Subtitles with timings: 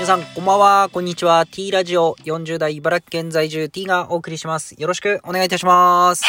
[0.00, 1.44] 皆さん、こんばんは、こんにちは。
[1.44, 4.74] T ラジオ40代茨城県在住 T がお送りします。
[4.78, 6.22] よろしくお願いいたします。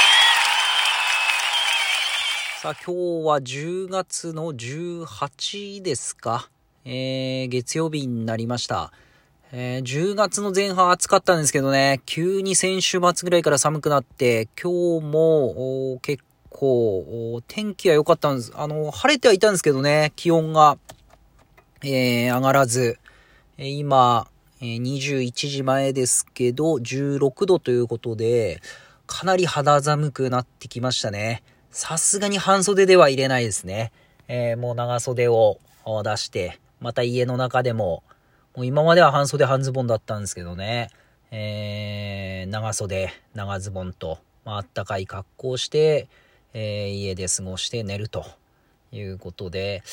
[2.62, 6.50] さあ、今日は10月の18ですか。
[6.84, 8.92] えー、月曜日になりました。
[9.54, 18.52] えー、10月の前半暑かったんですけどね、急に先週末ぐらいから寒くなって、今日も結構天気は良かったんです。
[18.54, 20.78] あの、晴れてはいたんですけどね、気温が、
[21.84, 23.00] えー、上がらず、
[23.58, 24.28] 今、
[24.62, 28.62] 21時前ですけど、16度ということで、
[29.08, 31.44] かなり肌寒くなってきましたね。
[31.72, 33.92] さすがに半袖では入れないですね。
[34.28, 35.60] えー、もう長袖を
[36.04, 38.04] 出して、また家の中でも、
[38.56, 40.90] もう今までは半袖半ズボンだったんですけどね、
[41.32, 46.08] えー、長袖、長ズボンと、まあ、あったかい格好をして、
[46.54, 48.26] えー、家で過ごして寝ると
[48.92, 49.84] いうことで、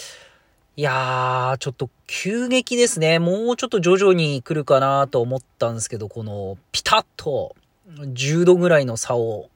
[0.79, 3.19] いやー、ちょっと急激ですね。
[3.19, 7.57] もうちょっと徐々に来るかなと思ったんですけど、このピタッと
[7.89, 9.51] 10度ぐらいの差を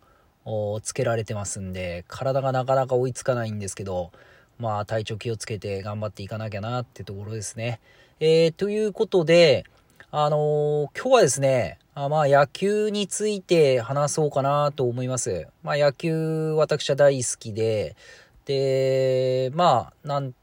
[0.82, 4.10] つけられてますんで、体がなかなか追いつかないんですけど、
[4.58, 7.78] まあ体調気をつけて頑張っていかなきゃなってところですね。
[8.18, 9.64] えー、ということで、
[10.10, 15.46] あのー、今日はですね、あまあ野球について話そうかなと思います。
[15.62, 17.94] まあ野球私は大好きで、
[18.44, 20.34] で、まあ、なん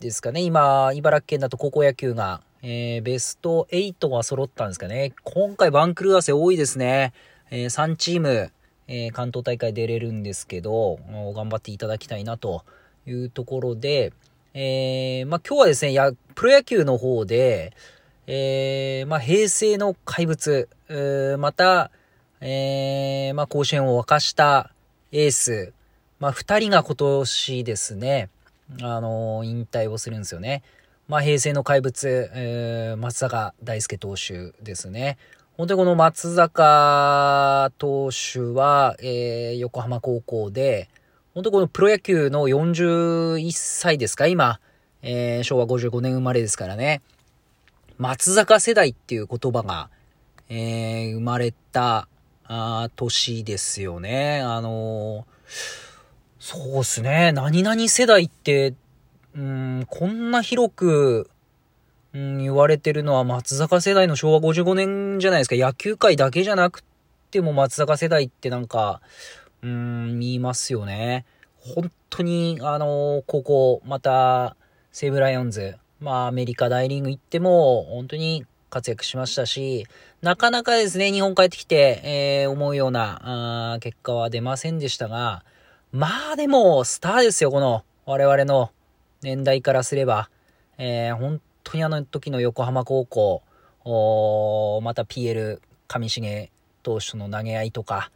[0.00, 0.42] ですかね。
[0.42, 5.14] 今、茨城県だと高校野球が、えー、ベスト8が揃ったんですかね。
[5.24, 7.14] 今回番狂わせ多いですね。
[7.50, 8.52] えー、3チーム、
[8.88, 10.98] えー、関東大会出れるんですけど、
[11.34, 12.64] 頑張っていただきたいなと
[13.06, 14.12] いうところで、
[14.52, 17.72] えー、まあ、今日はですね、や、プロ野球の方で、
[18.26, 20.68] えー、まあ、平成の怪物、
[21.38, 21.90] また、
[22.42, 24.72] えー、まあ、甲子園を沸かした
[25.10, 25.72] エース、
[26.18, 28.28] まあ、二人が今年ですね、
[28.82, 30.62] あのー、引退をするんですよね。
[31.08, 35.18] まあ、平成の怪物、えー、松坂大輔投手ですね。
[35.56, 40.88] 本当にこの松坂投手は、えー、横浜高校で、
[41.32, 44.58] 本当このプロ野球の41歳ですか、今、
[45.02, 47.02] えー、昭和55年生まれですからね。
[47.98, 49.88] 松坂世代っていう言葉が、
[50.48, 52.08] えー、生まれた、
[52.48, 54.40] あ年ですよね。
[54.40, 55.35] あのー
[56.48, 57.32] そうっすね。
[57.32, 58.74] 何々世代って、
[59.34, 61.28] うん、こんな広く、
[62.14, 65.56] うん、言われてるのは松坂世代の昭和55年じゃないですか。
[65.56, 66.84] 野球界だけじゃなく
[67.32, 69.00] ても松坂世代ってなんか、
[69.60, 71.24] うん、見ますよね。
[71.58, 74.54] 本当に、あの、ここ、また、
[74.92, 79.88] 西武ライオンズ、まあ、アメリカ大リーグ行っても、本当に活躍しましたし、
[80.22, 85.42] なかなかですね、日本帰ってきて、えー、思うような、あ結果は出ませんでしたが、
[85.96, 88.70] まあでも、スターですよ、この、我々の
[89.22, 90.28] 年代からすれば。
[90.76, 93.42] えー、本当にあの時の横浜高校、
[93.82, 95.58] おまた PL
[95.88, 96.50] 上重
[96.82, 98.10] 投手との投げ合いとか、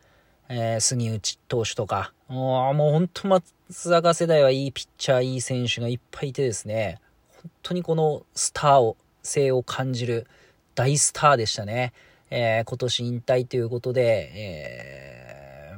[0.51, 7.01] えー、杉内投手とか、もう本当松坂世代はいいピッチャー、いい選手がいっぱいいてですね、
[7.43, 10.27] 本当にこのスターを、性を感じる
[10.75, 11.95] 大スターでしたね。
[12.29, 15.20] えー、今年引退ということで、えー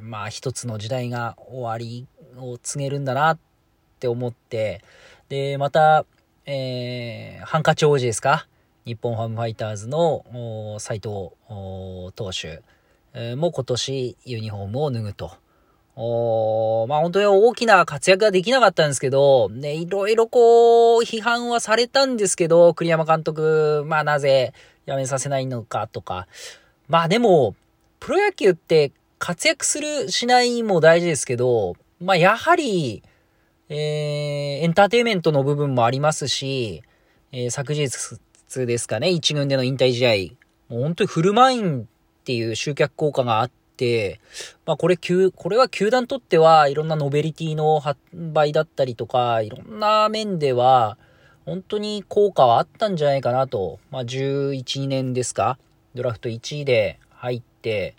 [0.03, 3.39] まあ一つの時代が終わりを告げるんだなっ
[4.01, 4.83] て思って、
[5.29, 6.05] で、また、
[6.45, 8.49] えー、ハンカチ王子ですか？
[8.85, 11.31] 日本ハムファイターズの斎藤
[12.17, 12.63] 投手、
[13.37, 15.31] も今年ユニフォームを脱ぐと。
[15.95, 24.53] おまあ本当に大きな活躍ができなかったんですけど、ね、いろいろこう、批判はされたんですけど、栗山監督、まあなぜ
[24.87, 26.27] 辞めさせないのかとか。
[26.89, 27.55] まあでも、
[28.01, 28.91] プロ野球って
[29.25, 33.05] 活躍する、しないも大事ですけど、まあ、やはり、
[33.69, 33.79] えー、
[34.65, 36.83] エンターテイメントの部分もありますし、
[37.31, 37.89] えー、昨日
[38.67, 40.35] ですかね、一軍での引退試
[40.69, 41.85] 合、もう本当にフルマインっ
[42.25, 44.19] ていう集客効果があって、
[44.67, 47.95] まあこれ、これは球団にとってはいろんなノベリティの販
[48.33, 50.99] 売だったりとか、いろんな面では、
[51.47, 53.79] 本当に効果はあったんじゃないかなと。
[53.93, 55.61] まあ11、2年ですか？
[55.95, 57.95] ドラフト1位で入って、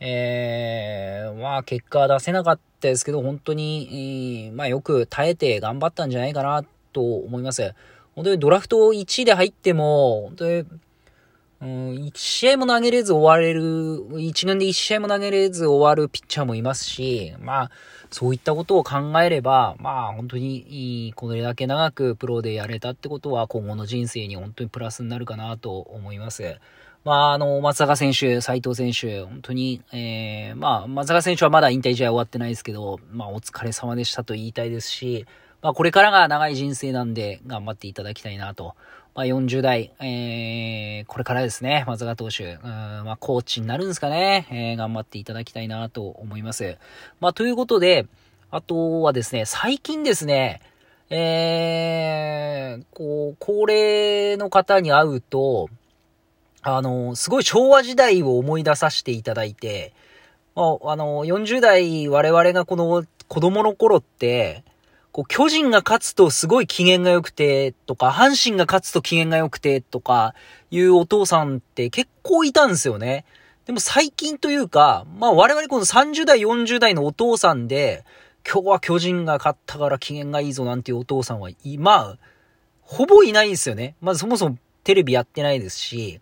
[0.00, 7.74] えー、まあ結果は出せなかったですけど、本当に、まあよく耐えて頑張ったんじゃないかなと思います。
[8.14, 10.64] 本当にドラフト1位で入っても、本当に、
[11.60, 17.70] うん、1試合も投げれず終われる、1年で1試合も投げれず終わるピッチャーもいますし、まあ、
[18.10, 26.58] そういったことを考えれば、まあ本当にこれだけ長くプロでやれたってことは今後の人生に本当にプラスになるかなと思います。
[27.04, 35.26] まあ、あの、松坂選手、斉藤選手、本当に、えー、まあ、松坂選手はまだ引退試合終わってないですけど、まあ、お疲れ様でしたと言いたいですし、
[35.62, 38.74] まあ、これからが長い人生なんで、頑張っていただきたいなと。
[39.14, 46.78] まあ、40代、えー、これからですね、松川投手、うん、まあ、コーチになるんですかね、えー、頑張っていただきたいなと思います。
[47.20, 48.06] まあ、ということで、
[48.50, 50.60] あとはですね、最近ですね、
[51.10, 55.68] えー、こう、高齢の方に会うと、
[56.76, 59.94] あの、すごい昭和時代を思い出させていただいて、
[60.54, 64.64] まあ、あの、40代我々がこの子供の頃って、
[65.12, 70.34] こう、巨人が勝つとすごい機嫌が良くて、とか、阪神が勝つと機嫌が良くて、とか、
[70.70, 73.24] いうお父さんって結構いたんですよね。
[73.66, 78.04] でも最近というか、まあ我々この30代、40代のお父さんで、
[78.50, 82.16] 今日は巨人が勝ったから機嫌がいいぞなんていうお父さんは今、
[82.80, 83.94] ほぼいないんですよね。
[84.00, 86.20] まずそもそもテレビやってないですし、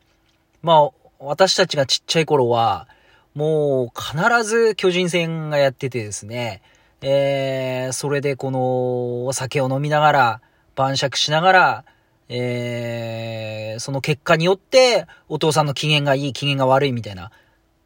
[0.63, 2.89] まあ、私たちがちっちゃい頃は、
[3.35, 6.63] もう必ず巨人戦がやっててですね、
[7.03, 10.41] えー、それでこのお酒を飲みながら、
[10.75, 11.85] 晩酌しながら、
[12.29, 17.31] えー、その結果によって、お父さんの機嫌がいい、機嫌が悪いみたいな、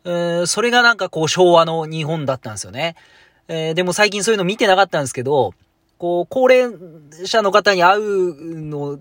[0.04, 2.96] えー、それがなんかこう昭和の日本だったんですよね。
[3.48, 5.52] えー、でも最近そういうの見てなかったんですけど、
[5.98, 6.74] こう、高齢
[7.24, 8.98] 者の方に会うの、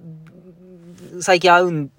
[1.22, 1.92] 最近会うん、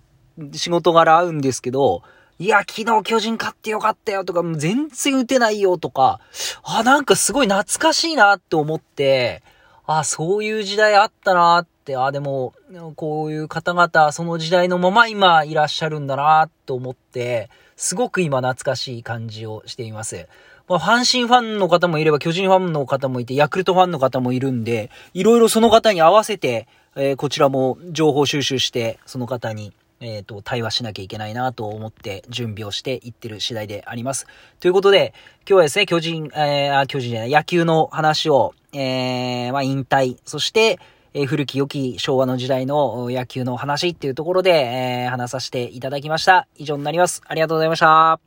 [0.52, 2.02] 仕事柄会うんですけど、
[2.38, 6.20] いや、昨日巨人勝ってよかったよとか、もう全然打てないよとか、
[6.62, 9.42] あ、なんかすごい懐かしいなって思って、
[9.86, 12.54] あ、そういう時代あったなって、あ、でも、
[12.96, 20.26] こういう方々、その時代のまま今いらっしゃるんだなと思って、すごく今懐かしい感じをしています。
[20.68, 34.26] まあ、阪神ファンの方もいれば、巨人ファンの方もいて、ヤクルトファンの方もいるんで、いろいろその方に合わせて、えー、こちらも情報収集して、その方に、えっ、ー、と、対話しなきゃいけないなと思って準備をしていってる次第であります。
[34.58, 35.12] ということで、
[35.48, 40.78] 今日はですね、巨人、えー、巨人じゃない、野球の話を、えー、まあ、引退、そして、
[41.12, 46.48] えー、古き良き昭和の時代の野球の話っていうところで、えー、話させていただきました。
[46.56, 47.22] 以上になります。
[47.26, 48.20] ありがとうございました。